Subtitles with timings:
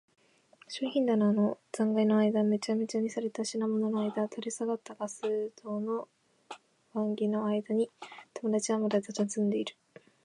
[0.67, 5.21] 商品棚の残骸のあいだ、めちゃめちゃにされた品物のあいだ、垂れ下がったガス
[5.63, 6.07] 燈の
[6.95, 7.87] 腕木のあいだに、
[8.41, 9.75] 友人はまだたたずんでいる。